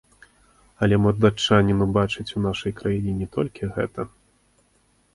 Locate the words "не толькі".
3.23-3.73